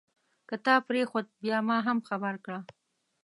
که 0.47 0.55
تا 0.65 0.73
پرېښود 0.87 1.25
بیا 1.41 1.57
ما 1.67 1.77
هم 1.87 1.97
خبر 2.07 2.35
کړه. 2.45 2.59